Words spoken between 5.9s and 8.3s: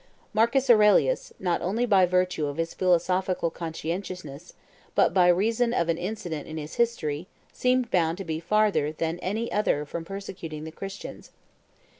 incident in his history, seemed bound to